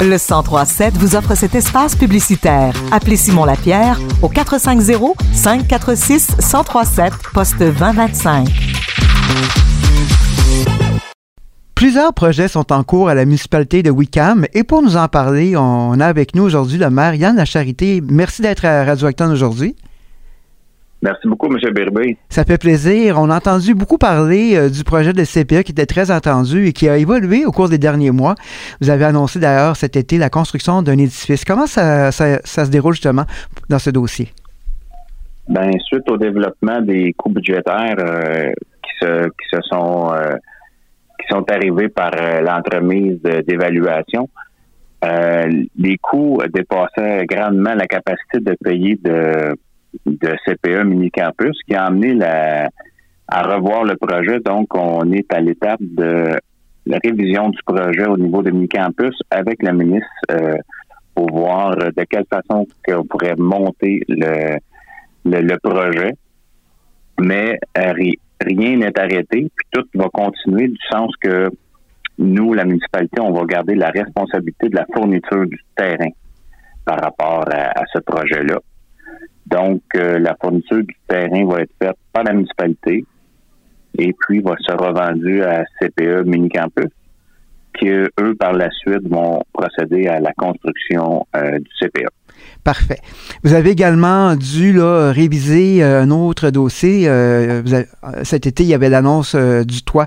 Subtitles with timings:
[0.00, 2.74] Le 1037 vous offre cet espace publicitaire.
[2.92, 8.48] Appelez Simon Lapierre au 450 546 1037 poste 2025.
[11.74, 15.56] Plusieurs projets sont en cours à la municipalité de Wickham et pour nous en parler,
[15.56, 18.02] on a avec nous aujourd'hui le maire Yann Lacharité.
[18.08, 19.74] Merci d'être à Radio Acton aujourd'hui.
[21.04, 21.58] Merci beaucoup, M.
[21.74, 22.16] Birbé.
[22.30, 23.18] Ça fait plaisir.
[23.18, 26.72] On a entendu beaucoup parler euh, du projet de CPE qui était très attendu et
[26.72, 28.34] qui a évolué au cours des derniers mois.
[28.80, 31.44] Vous avez annoncé d'ailleurs cet été la construction d'un édifice.
[31.44, 33.24] Comment ça, se déroule justement
[33.68, 34.28] dans ce dossier?
[35.46, 40.36] Ben, suite au développement des coûts budgétaires euh, qui, se, qui se sont euh,
[41.20, 42.12] qui sont arrivés par
[42.42, 44.28] l'entremise d'évaluation,
[45.02, 49.54] les coûts dépassaient grandement la capacité de payer de
[50.06, 52.68] de CPE Mini Campus qui a amené la,
[53.28, 54.40] à revoir le projet.
[54.40, 56.38] Donc, on est à l'étape de
[56.86, 60.56] la révision du projet au niveau de Mini Campus avec la ministre euh,
[61.14, 64.58] pour voir de quelle façon on pourrait monter le,
[65.24, 66.12] le, projet.
[67.20, 67.92] Mais euh,
[68.40, 71.48] rien n'est arrêté, puis tout va continuer du sens que
[72.18, 76.10] nous, la municipalité, on va garder la responsabilité de la fourniture du terrain
[76.84, 78.58] par rapport à ce projet-là.
[79.46, 83.04] Donc, euh, la fourniture du terrain va être faite par la municipalité
[83.98, 86.90] et puis va se revendu à CPE Mini Campus,
[87.78, 92.08] qui eux, par la suite, vont procéder à la construction euh, du CPE.
[92.64, 92.98] Parfait.
[93.44, 97.08] Vous avez également dû là, réviser euh, un autre dossier.
[98.22, 100.06] cet été, il y avait l'annonce du toit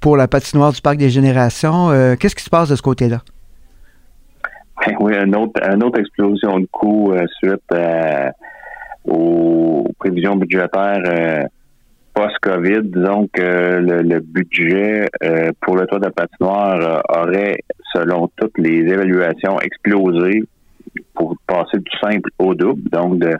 [0.00, 1.88] pour la patinoire du Parc des Générations.
[2.18, 3.22] Qu'est-ce qui se passe de ce côté-là?
[5.00, 8.30] Oui, une autre, une autre explosion de coûts suite à
[9.06, 11.42] aux prévisions budgétaires euh,
[12.14, 17.58] post-COVID, disons que le, budget euh, pour le toit de patinoire euh, aurait,
[17.92, 20.44] selon toutes les évaluations, explosé
[21.14, 23.32] pour passer du simple au double, donc de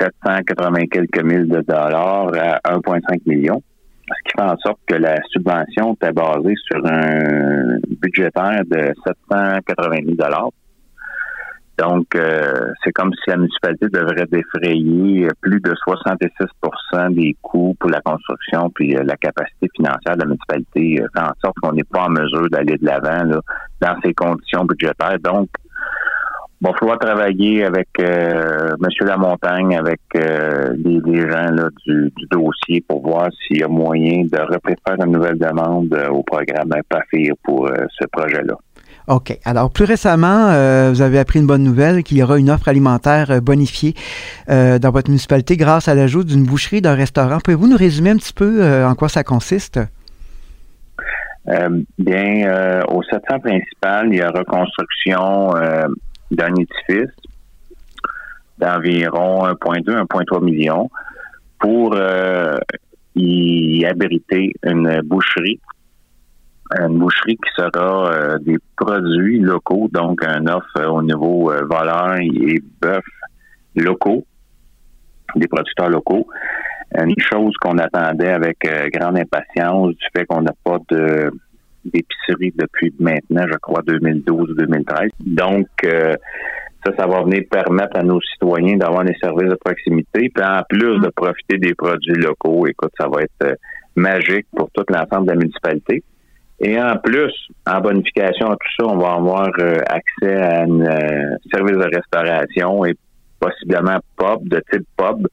[0.00, 2.30] 780 quelques mille de dollars
[2.64, 3.62] à 1,5 million.
[4.08, 9.96] Ce qui fait en sorte que la subvention était basée sur un budgétaire de 780
[10.04, 10.50] 000 dollars
[11.78, 17.90] donc, euh, c'est comme si la municipalité devrait défrayer plus de 66% des coûts pour
[17.90, 21.72] la construction, puis euh, la capacité financière de la municipalité euh, fait en sorte qu'on
[21.72, 23.40] n'est pas en mesure d'aller de l'avant
[23.80, 25.18] dans ces conditions budgétaires.
[25.22, 25.48] Donc,
[26.62, 29.06] il va falloir travailler avec euh, M.
[29.06, 31.50] Lamontagne, avec les, gens
[31.86, 36.72] du, dossier pour voir s'il y a moyen de représenter une nouvelle demande au programme
[36.88, 38.56] PAFIR pour ce projet-là.
[39.08, 39.38] OK.
[39.44, 42.68] Alors, plus récemment, euh, vous avez appris une bonne nouvelle qu'il y aura une offre
[42.68, 43.94] alimentaire euh, bonifiée
[44.48, 47.38] euh, dans votre municipalité grâce à l'ajout d'une boucherie, d'un restaurant.
[47.38, 49.80] Pouvez-vous nous résumer un petit peu en quoi ça consiste?
[51.96, 55.52] bien, au 700 principal, il y a reconstruction
[56.32, 57.14] d'un édifice
[58.58, 60.90] d'environ 1,2, 1,3 million
[61.60, 61.96] pour
[63.14, 65.60] y abriter une boucherie
[66.78, 71.62] une boucherie qui sera euh, des produits locaux, donc un offre euh, au niveau euh,
[71.68, 73.04] volaille et bœuf
[73.76, 74.24] locaux,
[75.34, 76.26] des producteurs locaux.
[76.94, 78.58] Une chose qu'on attendait avec
[78.92, 81.30] grande impatience du fait qu'on n'a pas de
[81.84, 85.10] d'épicerie depuis maintenant, je crois, 2012 ou 2013.
[85.20, 90.44] Donc, ça, ça va venir permettre à nos citoyens d'avoir des services de proximité, puis
[90.44, 92.66] en plus de profiter des produits locaux.
[92.66, 93.58] Écoute, ça va être
[93.94, 96.02] magique pour tout l'ensemble de la municipalité.
[96.60, 97.32] Et en plus,
[97.66, 101.94] en bonification à tout ça, on va avoir euh, accès à un euh, service de
[101.94, 102.94] restauration et
[103.38, 105.26] possiblement pub, de type pub,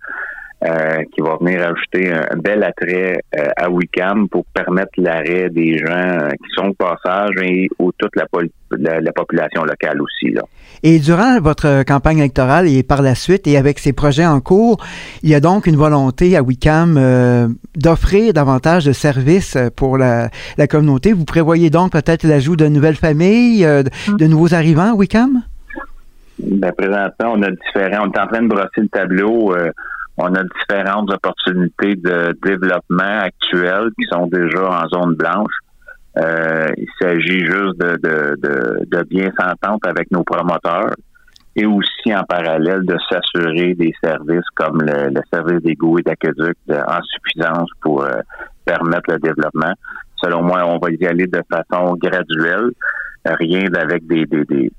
[0.66, 3.20] euh, qui va venir ajouter un, bel attrait
[3.58, 8.26] à Wicam pour permettre l'arrêt des gens qui sont de passage et ou toute la,
[8.78, 10.32] la, population locale aussi.
[10.32, 10.44] Là.
[10.86, 14.84] Et durant votre campagne électorale et par la suite, et avec ces projets en cours,
[15.24, 20.30] il y a donc une volonté à Wicam euh, d'offrir davantage de services pour la,
[20.70, 21.14] communauté.
[21.14, 25.44] Vous prévoyez donc peut-être l'ajout de nouvelles familles, euh, de, nouveaux arrivants à Wicam?
[26.40, 28.08] Bien, présentement, on a différents.
[28.08, 29.56] On est en train de brosser le tableau.
[29.56, 29.72] Euh,
[30.18, 35.54] on a différentes opportunités de développement actuelles qui sont déjà en zone blanche.
[36.18, 40.94] Euh, il s'agit juste de, de, de, de bien s'entendre avec nos promoteurs
[41.56, 46.58] et aussi en parallèle de s'assurer des services comme le, le service d'égout et d'aqueduc
[46.70, 48.22] en suffisance pour euh,
[48.66, 49.74] permettre le développement.
[50.24, 52.72] Selon moi, on va y aller de façon graduelle,
[53.26, 54.72] rien d'avec des, des, des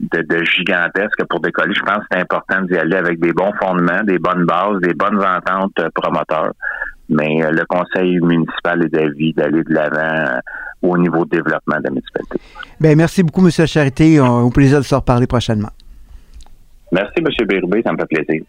[0.00, 1.74] de, de, gigantesque pour décoller.
[1.74, 4.94] Je pense que c'est important d'y aller avec des bons fondements, des bonnes bases, des
[4.94, 6.52] bonnes ententes promoteurs.
[7.08, 10.40] Mais euh, le conseil municipal est d'avis d'aller de l'avant
[10.82, 12.38] au niveau développement de la municipalité.
[12.80, 13.50] Bien, merci beaucoup, M.
[13.50, 14.20] Charité.
[14.20, 15.70] Au plaisir de se reparler prochainement.
[16.92, 17.46] Merci, M.
[17.46, 17.82] Bérubé.
[17.82, 18.44] Ça me fait plaisir.